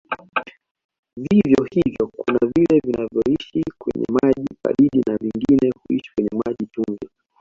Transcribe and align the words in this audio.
Vivyo 1.15 1.63
hivyo 1.71 2.07
kuna 2.07 2.39
vile 2.55 2.79
vinavyoishi 2.85 3.63
kwenye 3.77 4.05
maji 4.23 4.47
baridi 4.63 5.03
na 5.07 5.17
vingine 5.17 5.71
huishi 5.83 6.11
kwenye 6.15 6.29
maji 6.45 6.67
chumvi 6.71 7.07